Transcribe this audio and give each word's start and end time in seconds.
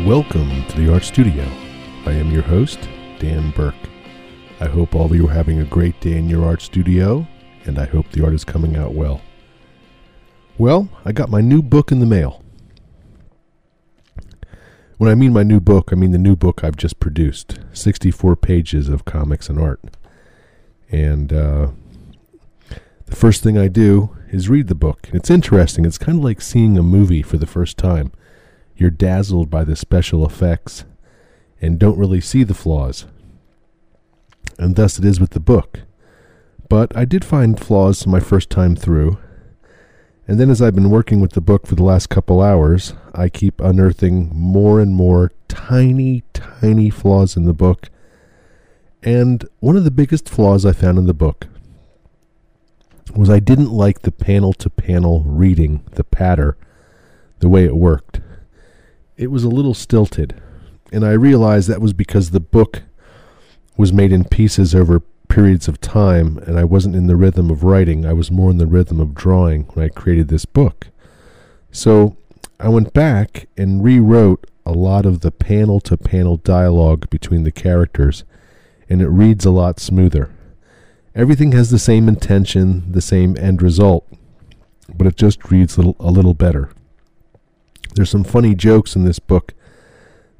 Welcome 0.00 0.66
to 0.66 0.80
the 0.80 0.92
Art 0.92 1.04
Studio. 1.04 1.44
I 2.04 2.10
am 2.10 2.32
your 2.32 2.42
host, 2.42 2.80
Dan 3.20 3.52
Burke. 3.52 3.76
I 4.58 4.66
hope 4.66 4.92
all 4.92 5.06
of 5.06 5.14
you 5.14 5.28
are 5.28 5.32
having 5.32 5.60
a 5.60 5.64
great 5.64 5.98
day 6.00 6.18
in 6.18 6.28
your 6.28 6.44
art 6.44 6.60
studio, 6.62 7.24
and 7.64 7.78
I 7.78 7.86
hope 7.86 8.10
the 8.10 8.24
art 8.24 8.34
is 8.34 8.44
coming 8.44 8.76
out 8.76 8.92
well. 8.92 9.22
Well, 10.58 10.88
I 11.04 11.12
got 11.12 11.30
my 11.30 11.40
new 11.40 11.62
book 11.62 11.92
in 11.92 12.00
the 12.00 12.06
mail. 12.06 12.42
When 14.98 15.08
I 15.08 15.14
mean 15.14 15.32
my 15.32 15.44
new 15.44 15.60
book, 15.60 15.90
I 15.92 15.94
mean 15.94 16.10
the 16.10 16.18
new 16.18 16.34
book 16.34 16.64
I've 16.64 16.76
just 16.76 16.98
produced 16.98 17.60
64 17.72 18.34
pages 18.34 18.88
of 18.88 19.04
comics 19.04 19.48
and 19.48 19.60
art. 19.60 19.80
And 20.90 21.32
uh, 21.32 21.68
the 23.06 23.16
first 23.16 23.44
thing 23.44 23.56
I 23.56 23.68
do 23.68 24.14
is 24.28 24.48
read 24.48 24.66
the 24.66 24.74
book. 24.74 25.08
It's 25.12 25.30
interesting. 25.30 25.86
It's 25.86 25.98
kind 25.98 26.18
of 26.18 26.24
like 26.24 26.40
seeing 26.40 26.76
a 26.76 26.82
movie 26.82 27.22
for 27.22 27.38
the 27.38 27.46
first 27.46 27.78
time. 27.78 28.10
You're 28.76 28.90
dazzled 28.90 29.50
by 29.50 29.64
the 29.64 29.76
special 29.76 30.26
effects 30.26 30.84
and 31.60 31.78
don't 31.78 31.98
really 31.98 32.20
see 32.20 32.44
the 32.44 32.54
flaws. 32.54 33.06
And 34.58 34.76
thus 34.76 34.98
it 34.98 35.04
is 35.04 35.20
with 35.20 35.30
the 35.30 35.40
book. 35.40 35.80
But 36.68 36.96
I 36.96 37.04
did 37.04 37.24
find 37.24 37.58
flaws 37.58 38.06
my 38.06 38.20
first 38.20 38.50
time 38.50 38.74
through, 38.74 39.18
and 40.26 40.40
then 40.40 40.48
as 40.48 40.62
I've 40.62 40.74
been 40.74 40.90
working 40.90 41.20
with 41.20 41.32
the 41.32 41.40
book 41.40 41.66
for 41.66 41.74
the 41.74 41.84
last 41.84 42.08
couple 42.08 42.40
hours, 42.40 42.94
I 43.14 43.28
keep 43.28 43.60
unearthing 43.60 44.30
more 44.32 44.80
and 44.80 44.94
more 44.94 45.32
tiny, 45.48 46.22
tiny 46.32 46.88
flaws 46.88 47.36
in 47.36 47.44
the 47.44 47.52
book. 47.52 47.90
And 49.02 49.46
one 49.60 49.76
of 49.76 49.84
the 49.84 49.90
biggest 49.90 50.30
flaws 50.30 50.64
I 50.64 50.72
found 50.72 50.96
in 50.96 51.04
the 51.04 51.12
book 51.12 51.46
was 53.14 53.28
I 53.28 53.38
didn't 53.38 53.70
like 53.70 54.00
the 54.00 54.12
panel 54.12 54.54
to 54.54 54.70
panel 54.70 55.22
reading, 55.24 55.84
the 55.92 56.04
patter, 56.04 56.56
the 57.40 57.48
way 57.48 57.64
it 57.64 57.76
worked. 57.76 58.20
It 59.16 59.30
was 59.30 59.44
a 59.44 59.48
little 59.48 59.74
stilted, 59.74 60.42
and 60.92 61.04
I 61.04 61.12
realized 61.12 61.68
that 61.68 61.80
was 61.80 61.92
because 61.92 62.30
the 62.30 62.40
book 62.40 62.82
was 63.76 63.92
made 63.92 64.10
in 64.10 64.24
pieces 64.24 64.74
over 64.74 65.00
periods 65.28 65.68
of 65.68 65.80
time, 65.80 66.38
and 66.38 66.58
I 66.58 66.64
wasn't 66.64 66.96
in 66.96 67.06
the 67.06 67.14
rhythm 67.14 67.48
of 67.48 67.62
writing. 67.62 68.04
I 68.04 68.12
was 68.12 68.32
more 68.32 68.50
in 68.50 68.58
the 68.58 68.66
rhythm 68.66 68.98
of 68.98 69.14
drawing 69.14 69.64
when 69.74 69.84
I 69.84 69.88
created 69.88 70.28
this 70.28 70.44
book. 70.44 70.88
So 71.70 72.16
I 72.58 72.68
went 72.68 72.92
back 72.92 73.48
and 73.56 73.84
rewrote 73.84 74.48
a 74.66 74.72
lot 74.72 75.06
of 75.06 75.20
the 75.20 75.30
panel 75.30 75.78
to 75.80 75.96
panel 75.96 76.36
dialogue 76.36 77.08
between 77.08 77.44
the 77.44 77.52
characters, 77.52 78.24
and 78.88 79.00
it 79.00 79.08
reads 79.08 79.44
a 79.44 79.50
lot 79.50 79.78
smoother. 79.78 80.30
Everything 81.14 81.52
has 81.52 81.70
the 81.70 81.78
same 81.78 82.08
intention, 82.08 82.90
the 82.90 83.00
same 83.00 83.36
end 83.38 83.62
result, 83.62 84.08
but 84.92 85.06
it 85.06 85.16
just 85.16 85.52
reads 85.52 85.76
a 85.76 85.82
little, 85.82 85.96
a 86.00 86.10
little 86.10 86.34
better. 86.34 86.70
There's 87.94 88.10
some 88.10 88.24
funny 88.24 88.54
jokes 88.54 88.96
in 88.96 89.04
this 89.04 89.18
book 89.18 89.54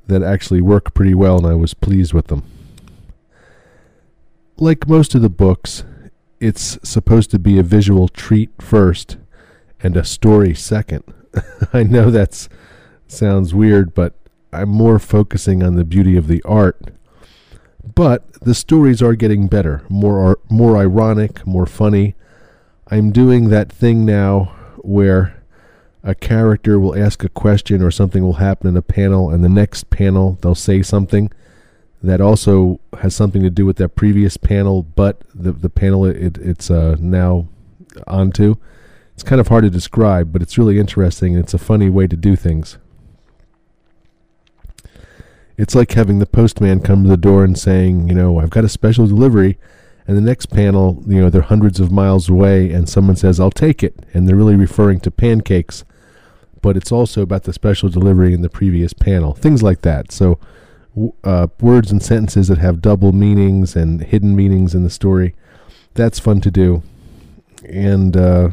that 0.07 0.23
actually 0.23 0.61
work 0.61 0.95
pretty 0.95 1.15
well, 1.15 1.39
and 1.39 1.47
I 1.47 1.55
was 1.55 1.75
pleased 1.75 2.13
with 2.13 2.27
them 2.27 2.45
like 4.57 4.89
most 4.89 5.15
of 5.15 5.23
the 5.23 5.31
books, 5.31 5.85
it's 6.41 6.79
supposed 6.83 7.31
to 7.31 7.39
be 7.39 7.59
a 7.59 7.63
visual 7.63 8.09
treat 8.09 8.51
first 8.61 9.17
and 9.83 9.97
a 9.97 10.05
story 10.05 10.55
second. 10.55 11.03
I 11.73 11.83
know 11.83 12.11
that 12.11 12.49
sounds 13.09 13.55
weird, 13.55 13.95
but 13.95 14.15
I'm 14.53 14.69
more 14.69 14.99
focusing 14.99 15.63
on 15.63 15.75
the 15.75 15.85
beauty 15.85 16.17
of 16.17 16.29
the 16.29 16.43
art. 16.45 16.81
But 17.95 18.33
the 18.41 18.55
stories 18.55 19.03
are 19.03 19.15
getting 19.15 19.47
better, 19.47 19.85
more 19.89 20.39
more 20.49 20.77
ironic, 20.77 21.47
more 21.47 21.67
funny. 21.67 22.15
I'm 22.89 23.13
doing 23.13 23.49
that 23.49 23.71
thing 23.71 24.05
now 24.05 24.55
where 24.79 25.43
a 26.05 26.15
character 26.15 26.79
will 26.79 26.97
ask 26.97 27.25
a 27.25 27.29
question 27.29 27.83
or 27.83 27.91
something 27.91 28.23
will 28.23 28.35
happen 28.35 28.69
in 28.69 28.77
a 28.77 28.83
panel 28.83 29.31
and 29.31 29.43
the 29.43 29.49
next 29.49 29.91
panel 29.91 30.39
they'll 30.43 30.55
say 30.55 30.83
something 30.83 31.31
that 32.05 32.21
also 32.21 32.81
has 33.01 33.17
something 33.17 33.43
to 33.43 33.51
do 33.51 33.65
with 33.65 33.77
that 33.79 33.91
previous 33.91 34.37
panel, 34.37 34.83
but 34.83 35.23
the 35.35 35.53
the 35.53 35.71
panel 35.71 36.05
it, 36.05 36.37
it's 36.39 36.71
uh, 36.71 36.97
now 37.01 37.49
onto. 38.07 38.57
It's 39.15 39.23
kind 39.23 39.41
of 39.41 39.49
hard 39.49 39.65
to 39.65 39.71
describe, 39.71 40.33
but 40.33 40.43
it's 40.43 40.59
really 40.59 40.79
interesting. 40.79 41.35
It's 41.35 41.55
a 41.55 41.59
funny 41.59 41.89
way 41.89 42.07
to 42.07 42.17
do 42.17 42.37
things. 42.37 42.79
It's 45.57 45.75
like 45.75 45.93
having 45.93 46.19
the 46.19 46.27
postman 46.27 46.81
come 46.81 47.05
to 47.05 47.09
the 47.09 47.17
door 47.17 47.45
and 47.45 47.57
saying, 47.57 48.09
you 48.09 48.15
know, 48.15 48.41
I've 48.41 48.51
got 48.51 48.65
a 48.65 48.69
special 48.69 49.07
delivery, 49.07 49.57
and 50.07 50.17
the 50.17 50.21
next 50.21 50.47
panel, 50.47 51.03
you 51.07 51.21
know, 51.21 51.31
they're 51.31 51.43
hundreds 51.43 51.79
of 51.79 51.93
miles 51.93 52.29
away, 52.29 52.73
and 52.73 52.89
someone 52.89 53.17
says, 53.17 53.39
I'll 53.39 53.53
take 53.53 53.83
it, 53.83 54.05
and 54.13 54.29
they're 54.29 54.37
really 54.37 54.57
referring 54.57 54.99
to 55.01 55.13
pancakes, 55.13 55.85
but 56.65 56.79
it's 56.79 56.91
also 56.91 57.21
about 57.21 57.43
the 57.43 57.53
special 57.53 57.91
delivery 57.91 58.33
in 58.33 58.41
the 58.41 58.49
previous 58.49 58.95
panel, 58.95 59.35
things 59.35 59.63
like 59.63 59.83
that. 59.83 60.11
So 60.11 60.39
uh, 61.23 61.49
words 61.61 61.93
and 61.93 62.03
sentences 62.03 62.49
that 62.49 62.57
have 62.57 62.81
double 62.81 63.13
meanings 63.13 63.77
and 63.77 64.01
hidden 64.01 64.35
meanings 64.35 64.75
in 64.75 64.83
the 64.83 64.89
story. 64.89 65.35
That's 65.93 66.19
fun 66.19 66.41
to 66.41 66.51
do, 66.51 66.83
and 67.69 68.17
uh, 68.17 68.49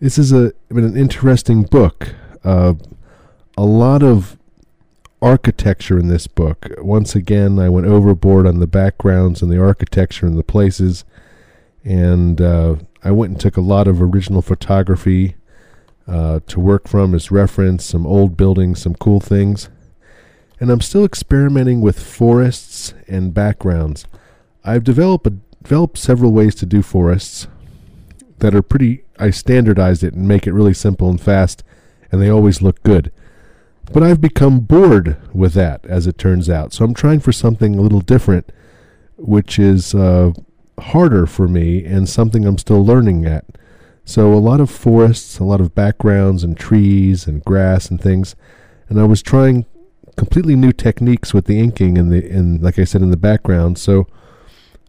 this 0.00 0.18
is 0.18 0.32
a 0.32 0.52
an 0.70 0.96
interesting 0.96 1.62
book. 1.62 2.16
Uh, 2.42 2.74
a 3.56 3.64
lot 3.64 4.02
of 4.02 4.36
architecture 5.22 5.96
in 5.96 6.08
this 6.08 6.26
book. 6.26 6.66
Once 6.78 7.14
again, 7.14 7.60
I 7.60 7.68
went 7.68 7.86
overboard 7.86 8.48
on 8.48 8.58
the 8.58 8.66
backgrounds 8.66 9.42
and 9.42 9.52
the 9.52 9.62
architecture 9.62 10.26
and 10.26 10.36
the 10.36 10.42
places, 10.42 11.04
and 11.84 12.40
uh, 12.40 12.76
I 13.04 13.12
went 13.12 13.30
and 13.30 13.40
took 13.40 13.56
a 13.56 13.60
lot 13.60 13.86
of 13.86 14.02
original 14.02 14.42
photography 14.42 15.36
uh, 16.10 16.40
to 16.48 16.60
work 16.60 16.88
from 16.88 17.14
as 17.14 17.30
reference, 17.30 17.86
some 17.86 18.06
old 18.06 18.36
buildings, 18.36 18.82
some 18.82 18.94
cool 18.94 19.20
things 19.20 19.70
and 20.60 20.70
I'm 20.70 20.82
still 20.82 21.04
experimenting 21.04 21.80
with 21.80 21.98
forests 21.98 22.92
and 23.08 23.32
backgrounds. 23.32 24.04
I've 24.62 24.84
developed 24.84 25.26
a, 25.26 25.30
developed 25.62 25.96
several 25.96 26.32
ways 26.32 26.54
to 26.56 26.66
do 26.66 26.82
forests 26.82 27.48
that 28.38 28.54
are 28.54 28.62
pretty. 28.62 29.04
I 29.18 29.30
standardized 29.30 30.04
it 30.04 30.12
and 30.12 30.28
make 30.28 30.46
it 30.46 30.52
really 30.52 30.74
simple 30.74 31.08
and 31.08 31.20
fast, 31.20 31.64
and 32.12 32.20
they 32.20 32.28
always 32.28 32.60
look 32.60 32.82
good. 32.82 33.10
But 33.90 34.02
I've 34.02 34.20
become 34.20 34.60
bored 34.60 35.16
with 35.34 35.54
that, 35.54 35.84
as 35.86 36.06
it 36.06 36.18
turns 36.18 36.48
out. 36.48 36.74
So 36.74 36.84
I'm 36.84 36.94
trying 36.94 37.20
for 37.20 37.32
something 37.32 37.74
a 37.76 37.80
little 37.80 38.00
different, 38.00 38.52
which 39.16 39.58
is 39.58 39.94
uh, 39.94 40.32
harder 40.78 41.26
for 41.26 41.48
me 41.48 41.84
and 41.84 42.08
something 42.08 42.44
I'm 42.46 42.58
still 42.58 42.84
learning 42.84 43.24
at. 43.24 43.46
So 44.10 44.34
a 44.34 44.42
lot 44.42 44.60
of 44.60 44.68
forests, 44.72 45.38
a 45.38 45.44
lot 45.44 45.60
of 45.60 45.72
backgrounds 45.72 46.42
and 46.42 46.58
trees 46.58 47.28
and 47.28 47.44
grass 47.44 47.88
and 47.88 48.00
things. 48.00 48.34
And 48.88 49.00
I 49.00 49.04
was 49.04 49.22
trying 49.22 49.66
completely 50.16 50.56
new 50.56 50.72
techniques 50.72 51.32
with 51.32 51.44
the 51.44 51.60
inking 51.60 51.96
and 51.96 52.10
the 52.10 52.28
and 52.28 52.60
like 52.60 52.76
I 52.76 52.82
said 52.82 53.02
in 53.02 53.12
the 53.12 53.16
background. 53.16 53.78
So 53.78 54.08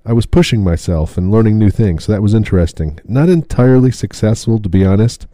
I 0.04 0.12
was 0.12 0.26
pushing 0.26 0.64
myself 0.64 1.20
and 1.20 1.30
learning 1.30 1.59
new 1.59 1.70
things. 1.70 2.06
So 2.06 2.14
that 2.14 2.24
was 2.24 2.34
interesting. 2.34 3.00
Not 3.06 3.30
entirely 3.30 3.92
successful, 3.92 4.58
to 4.59 4.68
be 4.68 4.84
honest. 4.84 5.28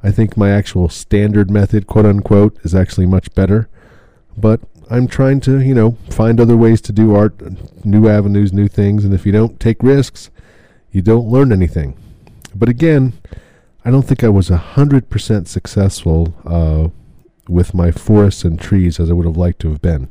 I 0.00 0.12
think 0.12 0.36
my 0.36 0.52
actual 0.52 0.88
standard 0.88 1.50
method, 1.50 1.88
quote 1.88 2.06
unquote, 2.06 2.56
is 2.62 2.72
actually 2.72 3.06
much 3.06 3.34
better. 3.34 3.68
But 4.36 4.60
I'm 4.88 5.08
trying 5.08 5.40
to, 5.40 5.60
you 5.60 5.74
know, 5.74 5.98
find 6.08 6.38
other 6.38 6.56
ways 6.56 6.80
to 6.82 6.92
do 6.92 7.16
art, 7.16 7.34
new 7.84 8.08
avenues, 8.08 8.52
new 8.52 8.68
things. 8.68 9.04
And 9.04 9.12
if 9.12 9.26
you 9.26 9.32
don't 9.32 9.58
take 9.58 9.82
risks, 9.82 10.30
you 10.92 11.02
don't 11.02 11.26
learn 11.26 11.50
anything. 11.50 11.96
But 12.54 12.68
again, 12.68 13.14
I 13.84 13.90
don't 13.90 14.06
think 14.06 14.24
I 14.24 14.28
was 14.28 14.48
a 14.48 14.56
hundred 14.56 15.10
percent 15.10 15.48
successful 15.48 16.34
uh, 16.44 16.88
with 17.48 17.74
my 17.74 17.90
forests 17.90 18.44
and 18.44 18.60
trees 18.60 18.98
as 18.98 19.10
I 19.10 19.12
would 19.12 19.26
have 19.26 19.36
liked 19.36 19.60
to 19.60 19.70
have 19.70 19.82
been. 19.82 20.08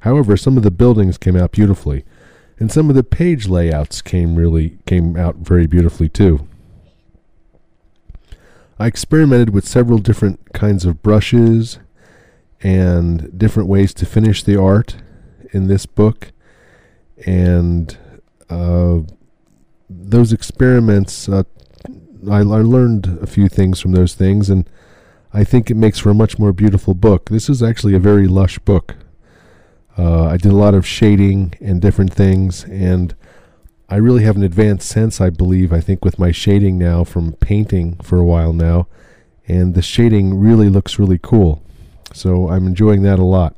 However, 0.00 0.36
some 0.36 0.56
of 0.56 0.62
the 0.62 0.70
buildings 0.70 1.18
came 1.18 1.36
out 1.36 1.52
beautifully, 1.52 2.04
and 2.58 2.72
some 2.72 2.88
of 2.88 2.96
the 2.96 3.04
page 3.04 3.48
layouts 3.48 4.02
came 4.02 4.36
really 4.36 4.78
came 4.86 5.16
out 5.16 5.36
very 5.36 5.66
beautifully 5.66 6.08
too. 6.08 6.48
I 8.78 8.86
experimented 8.86 9.50
with 9.50 9.68
several 9.68 9.98
different 9.98 10.52
kinds 10.52 10.84
of 10.84 11.02
brushes 11.02 11.78
and 12.62 13.38
different 13.38 13.68
ways 13.68 13.92
to 13.94 14.06
finish 14.06 14.42
the 14.42 14.60
art 14.60 14.96
in 15.52 15.68
this 15.68 15.86
book, 15.86 16.32
and 17.26 17.96
uh, 18.48 19.00
those 20.00 20.32
experiments, 20.32 21.28
uh, 21.28 21.44
I, 22.30 22.38
I 22.38 22.42
learned 22.42 23.18
a 23.20 23.26
few 23.26 23.48
things 23.48 23.80
from 23.80 23.92
those 23.92 24.14
things, 24.14 24.48
and 24.50 24.68
I 25.32 25.44
think 25.44 25.70
it 25.70 25.76
makes 25.76 25.98
for 25.98 26.10
a 26.10 26.14
much 26.14 26.38
more 26.38 26.52
beautiful 26.52 26.94
book. 26.94 27.30
This 27.30 27.48
is 27.48 27.62
actually 27.62 27.94
a 27.94 27.98
very 27.98 28.26
lush 28.26 28.58
book. 28.60 28.96
Uh, 29.98 30.24
I 30.24 30.36
did 30.36 30.52
a 30.52 30.56
lot 30.56 30.74
of 30.74 30.86
shading 30.86 31.54
and 31.60 31.80
different 31.80 32.12
things, 32.12 32.64
and 32.64 33.14
I 33.88 33.96
really 33.96 34.24
have 34.24 34.36
an 34.36 34.42
advanced 34.42 34.88
sense, 34.88 35.20
I 35.20 35.30
believe, 35.30 35.72
I 35.72 35.80
think, 35.80 36.04
with 36.04 36.18
my 36.18 36.32
shading 36.32 36.78
now 36.78 37.04
from 37.04 37.32
painting 37.34 37.96
for 38.02 38.18
a 38.18 38.24
while 38.24 38.52
now, 38.52 38.86
and 39.46 39.74
the 39.74 39.82
shading 39.82 40.38
really 40.38 40.68
looks 40.68 40.98
really 40.98 41.18
cool. 41.18 41.62
So 42.14 42.48
I'm 42.48 42.66
enjoying 42.66 43.02
that 43.02 43.18
a 43.18 43.24
lot. 43.24 43.54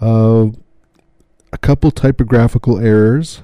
Uh, 0.00 0.48
a 1.52 1.58
couple 1.58 1.90
typographical 1.90 2.78
errors. 2.78 3.42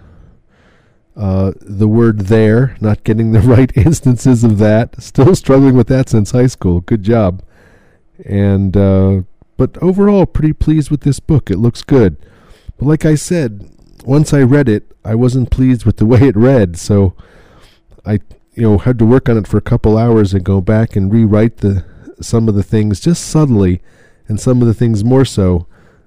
Uh, 1.16 1.52
the 1.60 1.86
word 1.86 2.22
there, 2.22 2.76
not 2.80 3.04
getting 3.04 3.32
the 3.32 3.40
right 3.54 3.74
instances 3.76 4.42
of 4.42 4.58
that. 4.58 5.00
Still 5.00 5.34
struggling 5.36 5.76
with 5.76 5.86
that 5.88 6.08
since 6.08 6.32
high 6.32 6.48
school. 6.48 6.80
Good 6.80 7.02
job. 7.02 7.42
And 8.24 8.76
uh, 8.76 9.22
but 9.56 9.78
overall, 9.78 10.26
pretty 10.26 10.52
pleased 10.52 10.90
with 10.90 11.02
this 11.02 11.20
book. 11.20 11.50
It 11.50 11.58
looks 11.58 11.82
good. 11.82 12.16
But 12.78 12.86
like 12.86 13.04
I 13.04 13.14
said, 13.14 13.70
once 14.04 14.32
I 14.32 14.42
read 14.42 14.68
it, 14.68 14.92
I 15.04 15.14
wasn't 15.14 15.50
pleased 15.50 15.84
with 15.84 15.98
the 15.98 16.06
way 16.12 16.20
it 16.22 16.36
read. 16.36 16.76
So 16.76 17.14
I, 18.04 18.14
you 18.54 18.62
know, 18.62 18.78
had 18.78 18.98
to 18.98 19.06
work 19.06 19.28
on 19.28 19.38
it 19.38 19.46
for 19.46 19.56
a 19.56 19.62
couple 19.62 19.96
hours 19.96 20.34
and 20.34 20.44
go 20.44 20.60
back 20.60 20.96
and 20.96 21.12
rewrite 21.12 21.58
the 21.58 21.84
some 22.20 22.48
of 22.48 22.54
the 22.54 22.62
things 22.62 23.00
just 23.00 23.26
subtly, 23.26 23.82
and 24.28 24.40
some 24.40 24.62
of 24.62 24.68
the 24.68 24.74
things 24.74 25.04
more 25.04 25.24
so. 25.24 25.66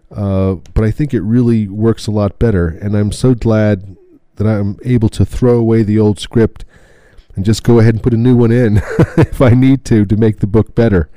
Uh, 0.10 0.56
but 0.74 0.84
I 0.84 0.92
think 0.92 1.14
it 1.14 1.22
really 1.22 1.68
works 1.68 2.08
a 2.08 2.12
lot 2.12 2.40
better, 2.40 2.68
and 2.68 2.96
I'm 2.96 3.12
so 3.12 3.34
glad 3.34 3.98
that 4.38 4.48
I'm 4.48 4.80
able 4.84 5.10
to 5.10 5.26
throw 5.26 5.58
away 5.58 5.84
the 5.84 6.00
old 6.00 6.20
script 6.20 6.66
and 7.36 7.46
just 7.46 7.64
go 7.64 7.80
ahead 7.80 7.94
and 7.94 8.04
put 8.04 8.14
a 8.14 8.18
new 8.18 8.36
one 8.36 8.52
in 8.52 8.78
if 9.18 9.42
I 9.42 9.52
need 9.52 9.86
to 9.86 10.06
to 10.06 10.18
make 10.18 10.40
the 10.40 10.48
book 10.48 10.74
better. 10.74 11.10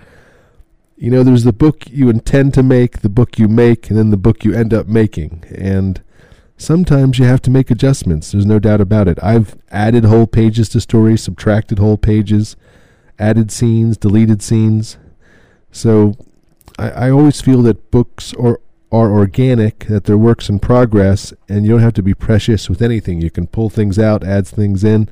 You 0.96 1.10
know, 1.10 1.22
there's 1.22 1.44
the 1.44 1.52
book 1.52 1.84
you 1.88 2.10
intend 2.10 2.52
to 2.54 2.62
make, 2.62 3.00
the 3.00 3.08
book 3.08 3.38
you 3.38 3.48
make, 3.48 3.88
and 3.88 3.98
then 3.98 4.10
the 4.10 4.18
book 4.18 4.44
you 4.44 4.52
end 4.52 4.74
up 4.74 4.86
making. 4.86 5.44
And 5.50 6.02
sometimes 6.58 7.18
you 7.18 7.24
have 7.24 7.40
to 7.42 7.50
make 7.50 7.70
adjustments. 7.70 8.32
There's 8.32 8.44
no 8.44 8.58
doubt 8.58 8.82
about 8.82 9.08
it. 9.08 9.18
I've 9.22 9.56
added 9.70 10.04
whole 10.04 10.26
pages 10.26 10.68
to 10.70 10.80
stories, 10.80 11.22
subtracted 11.22 11.78
whole 11.78 11.96
pages, 11.96 12.54
added 13.18 13.50
scenes, 13.50 13.96
deleted 13.96 14.42
scenes. 14.42 14.98
So 15.72 16.16
I, 16.78 16.90
I 16.90 17.10
always 17.10 17.40
feel 17.40 17.62
that 17.62 17.90
books 17.90 18.34
are 18.34 18.60
are 18.92 19.12
organic, 19.12 19.86
that 19.86 20.04
they're 20.04 20.18
works 20.18 20.48
in 20.48 20.58
progress, 20.58 21.32
and 21.48 21.64
you 21.64 21.72
don't 21.72 21.80
have 21.80 21.94
to 21.94 22.02
be 22.02 22.14
precious 22.14 22.68
with 22.68 22.82
anything. 22.82 23.20
You 23.20 23.30
can 23.30 23.46
pull 23.46 23.70
things 23.70 23.98
out, 23.98 24.24
add 24.24 24.46
things 24.46 24.82
in, 24.82 25.08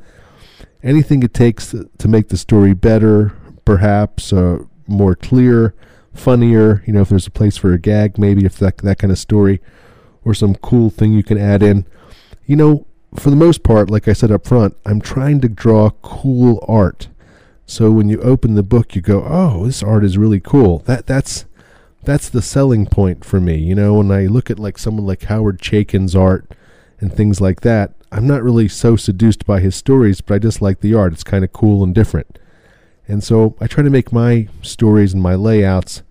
anything 0.83 1.23
it 1.23 1.35
takes 1.35 1.75
to 1.99 2.09
make 2.09 2.29
the 2.29 2.37
story 2.37 2.75
better, 2.75 3.33
perhaps 3.65 4.33
uh, 4.33 4.65
more 4.87 5.15
clear, 5.15 5.75
funnier. 6.13 6.83
You 6.87 6.93
know, 6.93 7.03
if 7.03 7.09
there's 7.09 7.27
a 7.27 7.31
place 7.31 7.57
for 7.57 7.73
a 7.73 7.79
gag, 7.79 8.19
maybe 8.19 8.45
if 8.45 8.59
that 8.59 8.79
that 8.79 8.99
kind 8.99 9.13
of 9.13 9.19
story, 9.19 9.61
or 10.25 10.35
some 10.35 10.55
cool 10.57 10.91
thing 10.91 11.13
you 11.13 11.23
can 11.23 11.39
add 11.39 11.63
in. 11.63 11.87
You 12.47 12.57
know, 12.57 12.87
for 13.15 13.31
the 13.31 13.37
most 13.37 13.63
part, 13.63 13.91
like 13.91 14.09
I 14.09 14.13
said 14.13 14.31
up 14.31 14.47
front, 14.47 14.77
I'm 14.85 15.01
trying 15.01 15.41
to 15.43 15.49
draw 15.49 15.91
cool 16.03 16.65
art. 16.67 17.09
So 17.67 17.91
when 17.91 18.09
you 18.09 18.21
open 18.23 18.55
the 18.55 18.63
book, 18.63 18.97
you 18.97 19.03
go, 19.03 19.23
"Oh, 19.25 19.67
this 19.67 19.83
art 19.83 20.05
is 20.05 20.19
really 20.19 20.41
cool." 20.41 20.79
That 20.81 21.07
that's 21.07 21.45
that's 22.03 22.29
the 22.29 22.43
selling 22.43 22.87
point 22.87 23.25
for 23.25 23.41
me. 23.41 23.57
You 23.57 23.75
know, 23.75 23.95
when 23.95 24.11
I 24.11 24.27
look 24.27 24.51
at 24.51 24.59
like 24.59 24.79
someone 24.79 25.07
like 25.07 25.25
Howard 25.25 25.59
Chaykin's 25.59 26.15
art 26.15 26.51
and 27.01 27.13
things 27.13 27.41
like 27.41 27.61
that, 27.63 27.93
I'm 28.11 28.27
not 28.27 28.43
really 28.43 28.69
so 28.69 28.97
seduced 28.97 29.45
by 29.45 29.61
his 29.61 29.77
stories, 29.77 30.21
but 30.21 30.35
I 30.35 30.39
just 30.39 30.63
like 30.63 30.81
the 30.81 30.95
art. 30.95 31.13
It's 31.13 31.25
kind 31.25 31.45
of 31.45 31.53
cool 31.53 31.85
and 31.85 31.95
different. 31.95 32.39
And 33.07 33.23
so 33.23 33.57
I 33.61 33.67
try 33.67 33.83
to 33.83 33.91
make 33.91 34.13
my 34.13 34.49
stories 34.63 35.13
and 35.13 35.23
my 35.23 35.35
layouts 35.35 36.03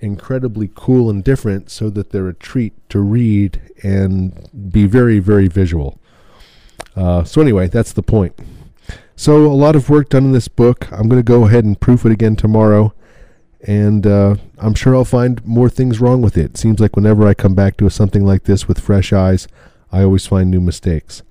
incredibly 0.00 0.70
cool 0.74 1.10
and 1.10 1.24
different 1.24 1.70
so 1.70 1.90
that 1.90 2.10
they're 2.10 2.28
a 2.28 2.34
treat 2.34 2.72
to 2.90 3.00
read 3.00 3.60
and 3.82 4.48
be 4.72 4.86
very, 4.86 5.18
very 5.18 5.48
visual. 5.48 5.98
Uh, 6.94 7.24
so, 7.24 7.40
anyway, 7.40 7.68
that's 7.68 7.92
the 7.92 8.02
point. 8.02 8.38
So, 9.16 9.46
a 9.46 9.48
lot 9.48 9.76
of 9.76 9.90
work 9.90 10.10
done 10.10 10.24
in 10.24 10.32
this 10.32 10.48
book. 10.48 10.90
I'm 10.92 11.08
going 11.08 11.20
to 11.20 11.22
go 11.22 11.46
ahead 11.46 11.64
and 11.64 11.78
proof 11.78 12.06
it 12.06 12.12
again 12.12 12.36
tomorrow 12.36 12.94
and 13.66 14.06
uh, 14.06 14.36
I'm 14.58 14.74
sure 14.74 14.94
I'll 14.94 15.04
find 15.04 15.44
more 15.44 15.68
things 15.68 16.00
wrong 16.00 16.22
with 16.22 16.38
it. 16.38 16.56
Seems 16.56 16.78
like 16.78 16.94
whenever 16.94 17.26
I 17.26 17.34
come 17.34 17.54
back 17.54 17.76
to 17.78 17.90
something 17.90 18.24
like 18.24 18.44
this 18.44 18.68
with 18.68 18.78
fresh 18.78 19.12
eyes, 19.12 19.48
I 19.90 20.02
always 20.02 20.26
find 20.26 20.50
new 20.50 20.60
mistakes. 20.60 21.22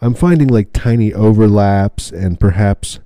I'm 0.00 0.14
finding 0.14 0.48
like 0.48 0.72
tiny 0.72 1.14
overlaps 1.14 2.10
and 2.10 2.38
perhaps 2.38 2.98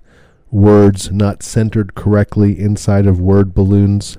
words 0.51 1.11
not 1.11 1.43
centered 1.43 1.95
correctly 1.95 2.59
inside 2.59 3.07
of 3.07 3.21
word 3.21 3.55
balloons. 3.55 4.17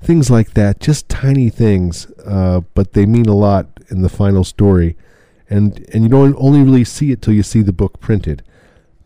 Things 0.00 0.30
like 0.30 0.54
that, 0.54 0.80
just 0.80 1.08
tiny 1.08 1.50
things, 1.50 2.06
uh, 2.26 2.60
but 2.74 2.92
they 2.92 3.06
mean 3.06 3.26
a 3.26 3.34
lot 3.34 3.68
in 3.88 4.02
the 4.02 4.08
final 4.08 4.44
story, 4.44 4.96
and 5.48 5.84
and 5.92 6.02
you 6.02 6.08
don't 6.10 6.36
only 6.38 6.62
really 6.62 6.84
see 6.84 7.10
it 7.10 7.22
till 7.22 7.32
you 7.32 7.42
see 7.42 7.62
the 7.62 7.72
book 7.72 8.00
printed 8.00 8.42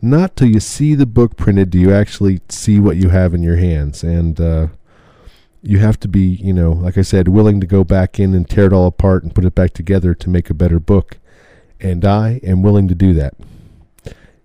not 0.01 0.37
till 0.37 0.49
you 0.49 0.61
see 0.61 0.95
the 0.95 1.07
book 1.07 1.37
printed 1.37 1.71
do 1.71 1.79
you 1.79 1.93
actually 1.93 2.41
see 2.49 2.79
what 2.79 2.97
you 2.97 3.09
have 3.09 3.35
in 3.35 3.43
your 3.43 3.57
hands. 3.57 4.03
And 4.03 4.41
uh, 4.41 4.69
you 5.63 5.79
have 5.79 5.99
to 6.01 6.09
be 6.09 6.21
you 6.21 6.53
know 6.53 6.71
like 6.71 6.97
i 6.97 7.03
said 7.03 7.29
willing 7.29 7.61
to 7.61 7.67
go 7.67 7.83
back 7.83 8.21
in 8.21 8.35
and 8.35 8.49
tear 8.49 8.67
it 8.67 8.73
all 8.73 8.87
apart 8.87 9.25
and 9.25 9.35
put 9.35 9.45
it 9.45 9.55
back 9.55 9.73
together 9.73 10.15
to 10.15 10.31
make 10.31 10.51
a 10.51 10.55
better 10.55 10.79
book. 10.79 11.19
And 11.81 12.05
i 12.05 12.41
am 12.43 12.63
willing 12.63 12.89
to 12.89 12.95
do 12.95 13.13
that. 13.15 13.35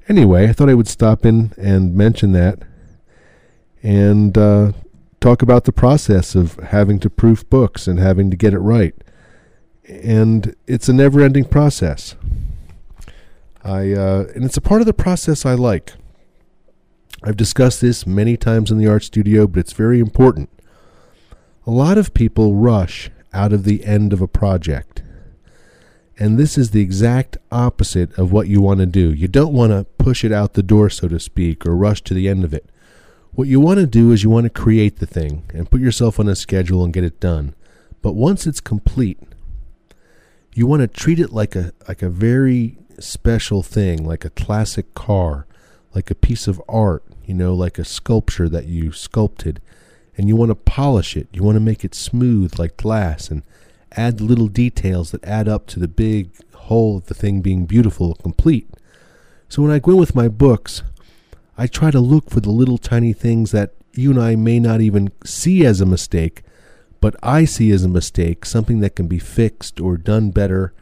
Anyway 0.09 0.49
i 0.49 0.53
thought 0.53 0.69
i 0.69 0.73
would 0.73 0.87
stop 0.87 1.25
in 1.25 1.53
and 1.57 1.95
mention 1.95 2.31
that 2.33 2.63
and 3.81 4.37
uh, 4.37 4.71
talk 5.19 5.41
about 5.41 5.65
the 5.65 5.71
process 5.71 6.35
of 6.35 6.55
having 6.55 6.99
to 6.99 7.09
proof 7.09 7.47
books 7.49 7.85
and 7.85 7.99
having 7.99 8.31
to 8.31 8.37
get 8.37 8.53
it 8.53 8.59
right. 8.59 8.95
And 9.87 10.55
it's 10.67 10.87
a 10.87 10.93
never 10.93 11.21
ending 11.21 11.43
process 11.43 12.15
I 13.63 13.93
uh, 13.93 14.25
and 14.35 14.43
it's 14.43 14.57
a 14.57 14.61
part 14.61 14.81
of 14.81 14.87
the 14.87 14.93
process 14.93 15.45
I 15.45 15.53
like. 15.53 15.93
I've 17.23 17.37
discussed 17.37 17.79
this 17.79 18.05
many 18.05 18.35
times 18.35 18.69
in 18.69 18.77
the 18.77 18.87
art 18.87 19.03
studio, 19.03 19.47
but 19.47 19.59
it's 19.61 19.73
very 19.73 19.99
important. 19.99 20.49
A 21.65 21.71
lot 21.71 21.97
of 21.97 22.13
people 22.13 22.55
rush 22.55 23.09
out 23.33 23.53
of 23.53 23.63
the 23.63 23.85
end 23.85 24.11
of 24.11 24.21
a 24.21 24.27
project. 24.27 25.01
And 26.19 26.37
this 26.37 26.57
is 26.57 26.71
the 26.71 26.81
exact 26.81 27.37
opposite 27.51 28.15
of 28.19 28.31
what 28.31 28.47
you 28.47 28.61
want 28.61 28.81
to 28.81 28.85
do. 28.85 29.13
You 29.13 29.27
don't 29.27 29.53
want 29.53 29.71
to 29.71 29.85
push 29.97 30.23
it 30.23 30.31
out 30.31 30.53
the 30.53 30.61
door, 30.61 30.89
so 30.89 31.07
to 31.07 31.19
speak, 31.19 31.65
or 31.65 31.75
rush 31.75 32.01
to 32.03 32.13
the 32.13 32.27
end 32.27 32.43
of 32.43 32.53
it. 32.53 32.69
What 33.31 33.47
you 33.47 33.59
want 33.59 33.79
to 33.79 33.87
do 33.87 34.11
is 34.11 34.23
you 34.23 34.29
want 34.29 34.43
to 34.43 34.49
create 34.49 34.97
the 34.97 35.07
thing 35.07 35.49
and 35.53 35.71
put 35.71 35.81
yourself 35.81 36.19
on 36.19 36.27
a 36.27 36.35
schedule 36.35 36.83
and 36.83 36.93
get 36.93 37.03
it 37.03 37.19
done. 37.19 37.55
But 38.01 38.13
once 38.13 38.45
it's 38.45 38.59
complete, 38.59 39.17
you 40.53 40.67
want 40.67 40.81
to 40.81 40.87
treat 40.87 41.19
it 41.19 41.31
like 41.31 41.55
a 41.55 41.71
like 41.87 42.03
a 42.03 42.09
very 42.09 42.77
special 43.01 43.63
thing, 43.63 44.05
like 44.05 44.25
a 44.25 44.29
classic 44.29 44.93
car, 44.93 45.45
like 45.95 46.11
a 46.11 46.15
piece 46.15 46.47
of 46.47 46.61
art, 46.67 47.03
you 47.25 47.33
know, 47.33 47.53
like 47.53 47.77
a 47.77 47.85
sculpture 47.85 48.49
that 48.49 48.65
you 48.65 48.91
sculpted, 48.91 49.61
and 50.17 50.27
you 50.27 50.35
want 50.35 50.49
to 50.49 50.55
polish 50.55 51.15
it. 51.15 51.27
You 51.31 51.43
want 51.43 51.55
to 51.55 51.61
make 51.61 51.83
it 51.83 51.95
smooth 51.95 52.59
like 52.59 52.77
glass 52.77 53.29
and 53.29 53.43
add 53.93 54.17
the 54.17 54.23
little 54.23 54.47
details 54.47 55.11
that 55.11 55.23
add 55.23 55.47
up 55.47 55.67
to 55.67 55.79
the 55.79 55.87
big 55.87 56.31
whole 56.53 56.97
of 56.97 57.05
the 57.05 57.13
thing 57.13 57.41
being 57.41 57.65
beautiful, 57.65 58.15
complete. 58.15 58.69
So 59.49 59.61
when 59.61 59.71
I 59.71 59.79
go 59.79 59.91
in 59.91 59.97
with 59.97 60.15
my 60.15 60.27
books, 60.27 60.83
I 61.57 61.67
try 61.67 61.91
to 61.91 61.99
look 61.99 62.29
for 62.29 62.39
the 62.39 62.51
little 62.51 62.77
tiny 62.77 63.13
things 63.13 63.51
that 63.51 63.73
you 63.93 64.09
and 64.09 64.19
I 64.19 64.35
may 64.35 64.59
not 64.59 64.81
even 64.81 65.11
see 65.23 65.65
as 65.65 65.81
a 65.81 65.85
mistake, 65.85 66.41
but 66.99 67.15
I 67.21 67.45
see 67.45 67.71
as 67.71 67.83
a 67.83 67.89
mistake, 67.89 68.45
something 68.45 68.79
that 68.79 68.95
can 68.95 69.07
be 69.07 69.19
fixed 69.19 69.79
or 69.79 69.97
done 69.97 70.31
better 70.31 70.73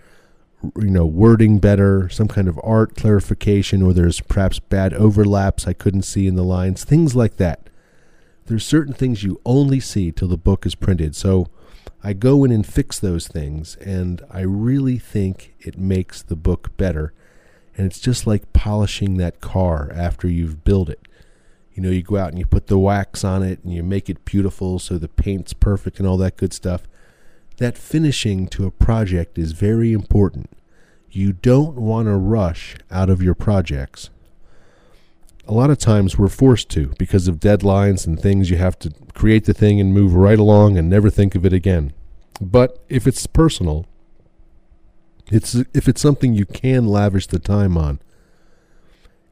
you 0.77 0.91
know 0.91 1.06
wording 1.06 1.58
better 1.58 2.08
some 2.10 2.27
kind 2.27 2.48
of 2.48 2.60
art 2.63 2.96
clarification 2.96 3.82
or 3.82 3.94
there's 3.94 4.22
perhaps 4.22 4.60
bad 4.60 4.94
overlaps 4.94 5.68
i 5.68 5.74
couldn't 5.74 6.03
see 6.03 6.27
in 6.27 6.36
the 6.36 6.44
lines 6.44 6.84
things 6.84 7.15
like 7.15 7.38
that. 7.38 7.70
There's 8.48 8.65
certain 8.65 8.94
things 8.94 9.24
you 9.24 9.39
only 9.46 9.80
see 9.80 10.12
till 10.12 10.27
the 10.27 10.38
book 10.38 10.65
is 10.65 10.75
printed. 10.75 11.15
So 11.15 11.48
i 12.03 12.13
go 12.13 12.44
in 12.44 12.51
and 12.51 12.65
fix 12.65 13.00
those 13.00 13.27
things 13.27 13.75
and 13.75 14.24
i 14.32 14.41
really 14.41 14.98
think 14.98 15.53
it 15.60 15.77
makes 15.77 16.22
the 16.22 16.36
book 16.36 16.75
better. 16.75 17.13
And 17.77 17.86
it's 17.86 18.00
just 18.00 18.27
like 18.27 18.51
polishing 18.53 19.15
that 19.18 19.39
car 19.39 19.89
after 19.96 20.27
you've 20.27 20.63
built 20.63 20.89
it. 20.89 21.08
You 21.74 21.82
know 21.82 21.89
you 21.89 22.01
go 22.01 22.18
out 22.18 22.30
and 22.30 22.39
you 22.39 22.46
put 22.46 22.68
the 22.68 22.77
wax 22.77 23.24
on 23.24 23.44
it 23.44 23.63
and 23.63 23.74
you 23.74 23.84
make 23.84 24.10
it 24.10 24.25
beautiful 24.25 24.80
so 24.80 24.98
the 24.98 25.08
paint's 25.08 25.53
perfect 25.53 26.00
and 26.00 26.08
all 26.08 26.18
that 26.18 26.38
good 26.38 26.53
stuff 26.53 26.84
that 27.62 27.77
finishing 27.77 28.48
to 28.48 28.65
a 28.65 28.72
project 28.72 29.38
is 29.38 29.51
very 29.51 29.94
important. 29.94 30.50
You 31.12 31.32
don't 31.32 31.75
want 31.75 32.08
to 32.08 32.15
rush 32.15 32.75
out 32.89 33.08
of 33.08 33.22
your 33.22 33.36
projects. 33.36 34.10
A 35.48 35.53
lot 35.53 35.70
of 35.70 35.77
times 35.77 36.18
we're 36.18 36.27
forced 36.27 36.70
to 36.70 36.88
because 36.98 37.27
of 37.27 37.39
deadlines 37.39 38.08
and 38.08 38.20
things 38.20 38.50
you 38.50 38.58
have 38.58 38.80
to 38.80 38.91
create 39.13 39.46
the 39.46 39.53
thing 39.53 39.80
and 39.80 39.94
move 39.94 40.15
right 40.15 40.39
along 40.39 40.75
and 40.75 40.89
never 40.89 41.12
think 41.12 41.36
of 41.36 41.46
it 41.46 41.53
again. 41.53 41.94
But 42.41 42.84
if 42.89 43.06
it's 43.06 43.27
personal, 43.27 43.86
it's 45.27 45.53
if 45.53 45.88
it's 45.88 46.01
something 46.01 46.34
you 46.34 46.48
can 46.48 46.88
lavish 46.88 47.27
the 47.27 47.38
time 47.38 47.77
on 47.77 48.00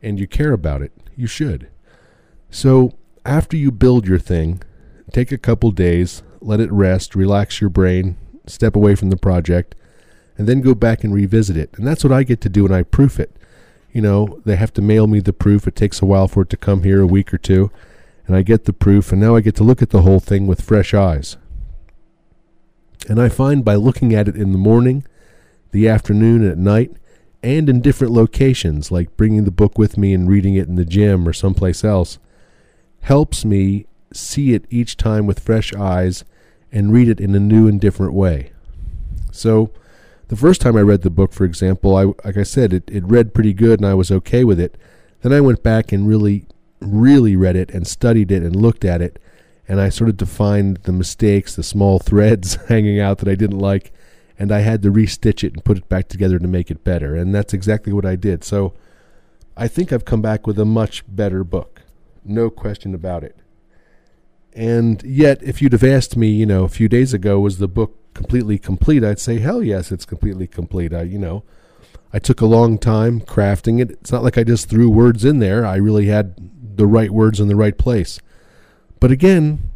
and 0.03 0.19
you 0.19 0.27
care 0.27 0.53
about 0.53 0.83
it, 0.83 0.91
you 1.15 1.25
should. 1.25 1.67
So 2.51 2.93
after 3.25 3.57
you 3.57 3.71
build 3.71 4.05
your 4.05 4.19
thing, 4.19 4.61
take 5.11 5.31
a 5.31 5.37
couple 5.39 5.71
days, 5.71 6.21
let 6.41 6.59
it 6.59 6.71
rest, 6.71 7.15
relax 7.15 7.61
your 7.61 7.69
brain, 7.69 8.17
step 8.45 8.75
away 8.75 8.95
from 8.95 9.09
the 9.09 9.17
project, 9.17 9.75
and 10.37 10.47
then 10.47 10.61
go 10.61 10.73
back 10.73 11.03
and 11.03 11.13
revisit 11.13 11.57
it. 11.57 11.69
And 11.77 11.85
that's 11.85 12.03
what 12.03 12.13
I 12.13 12.23
get 12.23 12.41
to 12.41 12.49
do 12.49 12.63
when 12.63 12.71
I 12.71 12.83
proof 12.83 13.19
it. 13.19 13.35
You 13.91 14.01
know, 14.01 14.41
they 14.45 14.55
have 14.55 14.73
to 14.73 14.81
mail 14.81 15.07
me 15.07 15.19
the 15.19 15.33
proof. 15.33 15.67
It 15.67 15.75
takes 15.75 16.01
a 16.01 16.05
while 16.05 16.27
for 16.27 16.43
it 16.43 16.49
to 16.51 16.57
come 16.57 16.83
here, 16.83 17.01
a 17.01 17.07
week 17.07 17.33
or 17.33 17.37
two. 17.37 17.71
And 18.27 18.35
I 18.35 18.43
get 18.43 18.65
the 18.65 18.73
proof, 18.73 19.11
and 19.11 19.19
now 19.19 19.35
I 19.35 19.41
get 19.41 19.55
to 19.55 19.63
look 19.63 19.81
at 19.81 19.89
the 19.89 20.03
whole 20.03 20.19
thing 20.19 20.45
with 20.45 20.61
fresh 20.61 20.93
eyes. 20.93 21.37
And 23.07 23.19
I 23.19 23.27
find 23.27 23.65
by 23.65 23.75
looking 23.75 24.13
at 24.13 24.27
it 24.27 24.35
in 24.35 24.51
the 24.51 24.57
morning, 24.57 25.03
the 25.71 25.89
afternoon, 25.89 26.43
and 26.43 26.51
at 26.51 26.57
night, 26.57 26.91
and 27.41 27.69
in 27.69 27.81
different 27.81 28.13
locations, 28.13 28.91
like 28.91 29.17
bringing 29.17 29.45
the 29.45 29.51
book 29.51 29.77
with 29.77 29.97
me 29.97 30.13
and 30.13 30.29
reading 30.29 30.55
it 30.55 30.67
in 30.67 30.75
the 30.75 30.85
gym 30.85 31.27
or 31.27 31.33
someplace 31.33 31.83
else, 31.83 32.19
helps 33.01 33.43
me 33.43 33.87
see 34.13 34.53
it 34.53 34.65
each 34.69 34.97
time 34.97 35.25
with 35.25 35.39
fresh 35.39 35.73
eyes 35.73 36.23
and 36.71 36.93
read 36.93 37.09
it 37.09 37.19
in 37.19 37.35
a 37.35 37.39
new 37.39 37.67
and 37.67 37.79
different 37.79 38.13
way. 38.13 38.51
So, 39.31 39.71
the 40.27 40.35
first 40.35 40.61
time 40.61 40.75
I 40.75 40.81
read 40.81 41.01
the 41.01 41.09
book, 41.09 41.33
for 41.33 41.43
example, 41.43 41.95
I 41.95 42.03
like 42.25 42.37
I 42.37 42.43
said, 42.43 42.73
it, 42.73 42.83
it 42.91 43.03
read 43.05 43.33
pretty 43.33 43.53
good 43.53 43.79
and 43.79 43.89
I 43.89 43.95
was 43.95 44.11
okay 44.11 44.43
with 44.43 44.59
it. 44.59 44.77
Then 45.21 45.33
I 45.33 45.41
went 45.41 45.63
back 45.63 45.91
and 45.91 46.07
really, 46.07 46.45
really 46.79 47.35
read 47.35 47.55
it 47.55 47.71
and 47.71 47.87
studied 47.87 48.31
it 48.31 48.43
and 48.43 48.55
looked 48.55 48.85
at 48.85 49.01
it, 49.01 49.19
and 49.67 49.81
I 49.81 49.89
started 49.89 50.19
to 50.19 50.25
find 50.25 50.77
the 50.77 50.91
mistakes, 50.91 51.55
the 51.55 51.63
small 51.63 51.99
threads 51.99 52.55
hanging 52.67 52.99
out 52.99 53.17
that 53.19 53.27
I 53.27 53.35
didn't 53.35 53.59
like, 53.59 53.91
and 54.37 54.51
I 54.51 54.59
had 54.59 54.81
to 54.83 54.91
restitch 54.91 55.43
it 55.43 55.53
and 55.53 55.65
put 55.65 55.77
it 55.77 55.89
back 55.89 56.07
together 56.07 56.39
to 56.39 56.47
make 56.47 56.71
it 56.71 56.83
better. 56.83 57.15
And 57.15 57.33
that's 57.33 57.53
exactly 57.53 57.91
what 57.91 58.05
I 58.05 58.15
did. 58.15 58.43
So 58.43 58.73
I 59.57 59.67
think 59.67 59.91
I've 59.91 60.05
come 60.05 60.21
back 60.21 60.47
with 60.47 60.57
a 60.57 60.65
much 60.65 61.03
better 61.07 61.43
book. 61.43 61.81
No 62.23 62.49
question 62.49 62.93
about 62.93 63.23
it. 63.23 63.35
And 64.53 65.01
yet, 65.03 65.41
if 65.43 65.61
you'd 65.61 65.73
have 65.73 65.83
asked 65.83 66.17
me, 66.17 66.29
you 66.29 66.45
know, 66.45 66.63
a 66.63 66.69
few 66.69 66.89
days 66.89 67.13
ago, 67.13 67.39
was 67.39 67.59
the 67.59 67.67
book 67.67 67.95
completely 68.13 68.57
complete? 68.57 69.03
I'd 69.03 69.19
say, 69.19 69.39
hell 69.39 69.61
yes, 69.63 69.91
it's 69.91 70.05
completely 70.05 70.47
complete. 70.47 70.93
I, 70.93 71.03
you 71.03 71.19
know, 71.19 71.43
I 72.11 72.19
took 72.19 72.41
a 72.41 72.45
long 72.45 72.77
time 72.77 73.21
crafting 73.21 73.79
it. 73.79 73.91
It's 73.91 74.11
not 74.11 74.23
like 74.23 74.37
I 74.37 74.43
just 74.43 74.67
threw 74.69 74.89
words 74.89 75.23
in 75.23 75.39
there. 75.39 75.65
I 75.65 75.75
really 75.75 76.07
had 76.07 76.35
the 76.77 76.87
right 76.87 77.11
words 77.11 77.39
in 77.39 77.47
the 77.47 77.55
right 77.55 77.77
place. 77.77 78.19
But 78.99 79.11
again, 79.11 79.69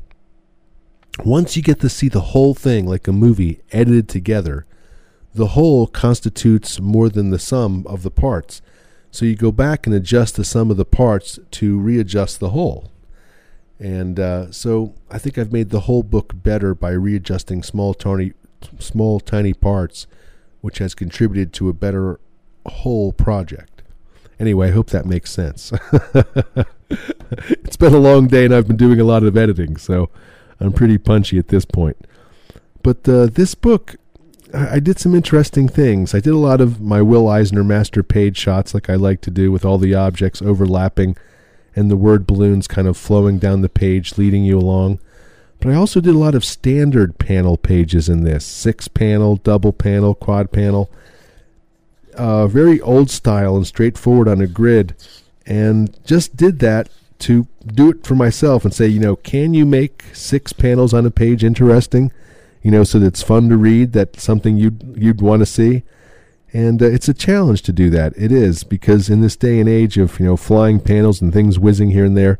once 1.24 1.56
you 1.56 1.62
get 1.62 1.80
to 1.82 1.90
see 1.90 2.10
the 2.10 2.22
whole 2.22 2.56
thing 2.56 2.88
like 2.88 3.08
a 3.08 3.14
movie 3.14 3.62
edited 3.72 4.10
together, 4.10 4.66
the 5.34 5.48
whole 5.48 5.88
constitutes 5.88 6.80
more 6.80 7.10
than 7.10 7.30
the 7.30 7.40
sum 7.40 7.86
of 7.88 8.04
the 8.04 8.12
parts. 8.12 8.62
So 9.12 9.26
you 9.26 9.36
go 9.36 9.52
back 9.52 9.86
and 9.86 9.96
adjust 9.96 10.36
the 10.36 10.44
sum 10.44 10.72
of 10.72 10.78
the 10.78 10.86
parts 10.86 11.40
to 11.52 11.80
readjust 11.80 12.40
the 12.40 12.50
whole. 12.50 12.90
And 13.84 14.18
uh, 14.18 14.50
so 14.50 14.96
I 15.12 15.20
think 15.20 15.38
I've 15.38 15.52
made 15.52 15.70
the 15.70 15.82
whole 15.82 16.04
book 16.04 16.32
better 16.34 16.74
by 16.74 16.92
readjusting 16.92 17.64
small, 17.64 17.94
tiny, 17.94 18.32
small, 18.80 19.20
tiny 19.20 19.54
parts, 19.54 20.08
which 20.62 20.78
has 20.78 20.96
contributed 20.96 21.52
to 21.56 21.68
a 21.68 21.74
better 21.74 22.22
whole 22.66 23.12
project. 23.12 23.84
Anyway, 24.40 24.70
I 24.70 24.72
hope 24.72 24.90
that 24.92 25.06
makes 25.06 25.32
sense. 25.32 25.74
it's 26.90 27.76
been 27.76 27.94
a 27.94 28.00
long 28.00 28.28
day 28.28 28.46
and 28.46 28.56
I've 28.56 28.68
been 28.68 28.78
doing 28.78 29.02
a 29.02 29.04
lot 29.04 29.24
of 29.24 29.36
editing, 29.36 29.76
so 29.76 30.10
I'm 30.62 30.72
pretty 30.72 30.98
punchy 30.98 31.38
at 31.38 31.50
this 31.50 31.66
point. 31.66 31.98
But 32.84 33.08
uh, 33.10 33.26
this 33.26 33.54
book, 33.54 33.98
I, 34.54 34.76
I 34.76 34.80
did 34.80 34.98
some 34.98 35.14
interesting 35.14 35.68
things. 35.68 36.16
I 36.16 36.22
did 36.22 36.32
a 36.32 36.38
lot 36.38 36.62
of 36.62 36.80
my 36.80 37.02
Will 37.02 37.28
Eisner 37.28 37.66
master 37.66 38.02
page 38.02 38.38
shots, 38.38 38.74
like 38.74 38.90
I 38.90 38.96
like 38.96 39.20
to 39.22 39.32
do, 39.32 39.52
with 39.52 39.66
all 39.66 39.78
the 39.78 39.94
objects 39.94 40.42
overlapping 40.42 41.18
and 41.76 41.90
the 41.90 41.98
word 41.98 42.28
balloons 42.28 42.68
kind 42.68 42.88
of 42.88 42.98
flowing 42.98 43.40
down 43.40 43.62
the 43.62 43.70
page, 43.70 44.18
leading 44.18 44.44
you 44.44 44.58
along. 44.58 45.00
But 45.60 45.72
I 45.72 45.76
also 45.76 46.02
did 46.02 46.14
a 46.14 46.18
lot 46.18 46.36
of 46.36 46.44
standard 46.44 47.18
panel 47.20 47.58
pages 47.58 48.10
in 48.10 48.24
this 48.24 48.46
six 48.46 48.88
panel, 48.88 49.38
double 49.38 49.72
panel, 49.72 50.14
quad 50.14 50.52
panel. 50.52 50.92
Uh, 52.16 52.48
very 52.48 52.82
old 52.82 53.10
style 53.10 53.56
and 53.56 53.66
straightforward 53.66 54.28
on 54.28 54.42
a 54.42 54.48
grid. 54.48 54.94
And 55.46 55.98
just 56.06 56.36
did 56.36 56.60
that 56.60 56.90
to 57.20 57.48
do 57.66 57.90
it 57.90 58.06
for 58.06 58.16
myself 58.16 58.66
and 58.66 58.74
say, 58.74 58.88
you 58.88 59.00
know, 59.00 59.16
can 59.16 59.54
you 59.54 59.66
make 59.66 60.04
six 60.12 60.52
panels 60.52 60.94
on 60.94 61.06
a 61.06 61.12
page 61.12 61.44
interesting? 61.44 62.12
You 62.62 62.72
know, 62.72 62.84
so 62.84 63.00
that 63.00 63.08
it's 63.08 63.24
fun 63.24 63.50
to 63.50 63.58
read, 63.58 63.94
that 63.94 64.20
something 64.20 64.58
you'd 64.58 64.96
you'd 64.98 65.22
want 65.22 65.40
to 65.40 65.46
see. 65.46 65.84
And 66.54 66.84
uh, 66.84 66.86
it's 66.86 67.10
a 67.10 67.14
challenge 67.16 67.64
to 67.64 67.74
do 67.74 67.90
that. 67.90 68.14
It 68.16 68.32
is 68.32 68.64
because 68.64 69.10
in 69.10 69.22
this 69.22 69.36
day 69.36 69.60
and 69.60 69.68
age 69.68 69.98
of 69.98 70.20
you 70.20 70.28
know 70.28 70.38
flying 70.38 70.80
panels 70.80 71.20
and 71.20 71.34
things 71.34 71.58
whizzing 71.58 71.90
here 71.90 72.06
and 72.06 72.16
there, 72.16 72.40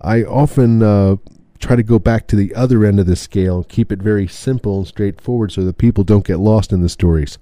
I 0.00 0.22
often 0.22 0.82
uh, 0.82 1.16
try 1.58 1.74
to 1.74 1.82
go 1.82 1.98
back 1.98 2.26
to 2.28 2.36
the 2.36 2.54
other 2.54 2.84
end 2.84 3.00
of 3.00 3.06
the 3.06 3.16
scale 3.16 3.56
and 3.56 3.68
keep 3.68 3.90
it 3.90 4.02
very 4.02 4.28
simple 4.28 4.78
and 4.78 4.86
straightforward 4.86 5.52
so 5.52 5.64
that 5.64 5.78
people 5.78 6.04
don't 6.04 6.26
get 6.26 6.38
lost 6.38 6.72
in 6.72 6.82
the 6.82 6.88
stories. 6.90 7.38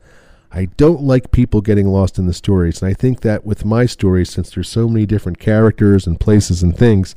I 0.52 0.66
don't 0.66 1.02
like 1.02 1.32
people 1.32 1.60
getting 1.62 1.88
lost 1.88 2.18
in 2.18 2.26
the 2.26 2.34
stories. 2.34 2.80
And 2.80 2.90
I 2.90 2.94
think 2.94 3.22
that 3.22 3.44
with 3.44 3.64
my 3.64 3.86
stories, 3.86 4.30
since 4.30 4.50
there's 4.50 4.68
so 4.68 4.86
many 4.86 5.06
different 5.06 5.38
characters 5.38 6.06
and 6.06 6.20
places 6.20 6.62
and 6.62 6.76
things, 6.76 7.16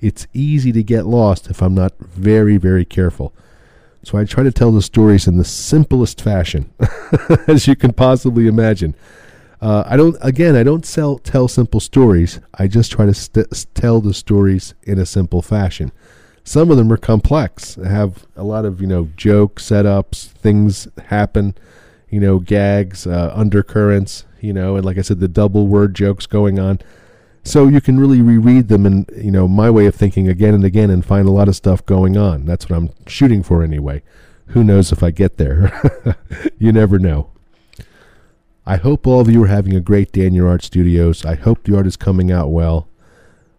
it's 0.00 0.28
easy 0.32 0.70
to 0.72 0.82
get 0.82 1.04
lost 1.04 1.50
if 1.50 1.60
I'm 1.60 1.74
not 1.74 1.98
very, 1.98 2.56
very 2.56 2.84
careful. 2.84 3.34
So 4.02 4.16
I 4.16 4.24
try 4.24 4.44
to 4.44 4.52
tell 4.52 4.72
the 4.72 4.82
stories 4.82 5.26
in 5.26 5.36
the 5.36 5.44
simplest 5.44 6.20
fashion, 6.20 6.72
as 7.46 7.66
you 7.66 7.76
can 7.76 7.92
possibly 7.92 8.46
imagine. 8.46 8.94
Uh, 9.60 9.82
I 9.86 9.96
don't. 9.96 10.16
Again, 10.20 10.54
I 10.54 10.62
don't 10.62 10.86
sell, 10.86 11.18
tell 11.18 11.48
simple 11.48 11.80
stories. 11.80 12.40
I 12.54 12.68
just 12.68 12.92
try 12.92 13.06
to 13.06 13.14
st- 13.14 13.66
tell 13.74 14.00
the 14.00 14.14
stories 14.14 14.74
in 14.84 14.98
a 14.98 15.06
simple 15.06 15.42
fashion. 15.42 15.90
Some 16.44 16.70
of 16.70 16.76
them 16.76 16.92
are 16.92 16.96
complex. 16.96 17.74
They 17.74 17.88
have 17.88 18.24
a 18.36 18.44
lot 18.44 18.64
of 18.64 18.80
you 18.80 18.86
know 18.86 19.08
joke 19.16 19.60
setups. 19.60 20.28
Things 20.28 20.86
happen 21.06 21.54
you 22.10 22.20
know, 22.20 22.38
gags, 22.38 23.06
uh, 23.06 23.32
undercurrents, 23.34 24.24
you 24.40 24.52
know, 24.52 24.76
and 24.76 24.84
like 24.84 24.98
I 24.98 25.02
said, 25.02 25.20
the 25.20 25.28
double 25.28 25.66
word 25.66 25.94
jokes 25.94 26.26
going 26.26 26.58
on. 26.58 26.80
So 27.44 27.66
you 27.68 27.80
can 27.80 27.98
really 27.98 28.20
reread 28.20 28.68
them 28.68 28.84
and, 28.84 29.10
you 29.16 29.30
know, 29.30 29.48
my 29.48 29.70
way 29.70 29.86
of 29.86 29.94
thinking 29.94 30.28
again 30.28 30.54
and 30.54 30.64
again 30.64 30.90
and 30.90 31.04
find 31.04 31.26
a 31.26 31.32
lot 31.32 31.48
of 31.48 31.56
stuff 31.56 31.84
going 31.86 32.16
on. 32.16 32.44
That's 32.44 32.68
what 32.68 32.76
I'm 32.76 32.90
shooting 33.06 33.42
for 33.42 33.62
anyway. 33.62 34.02
Who 34.48 34.62
knows 34.62 34.92
if 34.92 35.02
I 35.02 35.10
get 35.10 35.38
there? 35.38 36.16
you 36.58 36.72
never 36.72 36.98
know. 36.98 37.30
I 38.66 38.76
hope 38.76 39.06
all 39.06 39.20
of 39.20 39.30
you 39.30 39.44
are 39.44 39.48
having 39.48 39.74
a 39.74 39.80
great 39.80 40.12
day 40.12 40.26
in 40.26 40.34
your 40.34 40.48
art 40.48 40.62
studios. 40.62 41.24
I 41.24 41.36
hope 41.36 41.64
the 41.64 41.76
art 41.76 41.86
is 41.86 41.96
coming 41.96 42.30
out 42.30 42.50
well. 42.50 42.88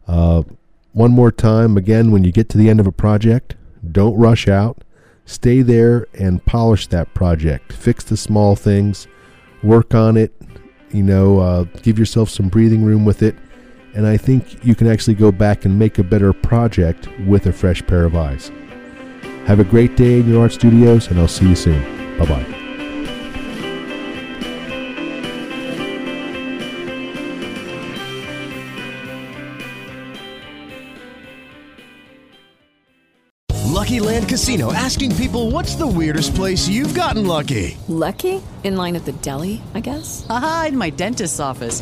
Uh, 0.08 0.44
one 0.92 1.12
more 1.12 1.32
time, 1.32 1.78
again, 1.78 2.12
when 2.12 2.24
you 2.24 2.32
get 2.32 2.50
to 2.50 2.58
the 2.58 2.70
end 2.70 2.80
of 2.80 2.86
a 2.88 2.92
project, 2.92 3.56
don't 3.92 4.16
rush 4.16 4.48
out 4.48 4.84
Stay 5.30 5.62
there 5.62 6.08
and 6.16 6.44
polish 6.44 6.88
that 6.88 7.14
project. 7.14 7.72
Fix 7.72 8.04
the 8.04 8.18
small 8.18 8.56
things, 8.56 9.08
work 9.62 9.94
on 9.94 10.18
it, 10.18 10.34
you 10.92 11.04
know, 11.04 11.38
uh, 11.38 11.64
give 11.84 12.00
yourself 12.00 12.32
some 12.32 12.50
breathing 12.50 12.84
room 12.84 13.06
with 13.06 13.22
it. 13.22 13.36
And 14.00 14.08
I 14.08 14.16
think 14.16 14.64
you 14.64 14.76
can 14.76 14.88
actually 14.88 15.16
go 15.16 15.30
back 15.30 15.66
and 15.66 15.78
make 15.78 16.00
a 16.00 16.04
better 16.04 16.32
project 16.32 17.10
with 17.28 17.48
a 17.48 17.52
fresh 17.52 17.86
pair 17.86 18.06
of 18.06 18.16
eyes. 18.16 18.50
Have 19.46 19.60
a 19.60 19.66
great 19.66 19.98
day 19.98 20.22
in 20.22 20.30
your 20.30 20.44
art 20.44 20.54
studios, 20.54 21.08
and 21.10 21.20
I'll 21.20 21.28
see 21.28 21.50
you 21.50 21.54
soon. 21.54 22.18
Bye 22.18 22.26
bye. 22.26 22.46
Lucky 33.66 34.00
Land 34.00 34.30
Casino 34.30 34.72
asking 34.72 35.14
people 35.18 35.52
what's 35.52 35.76
the 35.76 35.86
weirdest 35.86 36.36
place 36.36 36.70
you've 36.70 36.94
gotten 36.94 37.28
lucky? 37.28 37.78
Lucky? 37.90 38.42
In 38.64 38.78
line 38.78 38.96
at 38.96 39.04
the 39.04 39.12
deli, 39.12 39.62
I 39.74 39.82
guess? 39.82 40.26
Aha, 40.30 40.68
in 40.70 40.78
my 40.78 40.90
dentist's 40.90 41.42
office. 41.42 41.82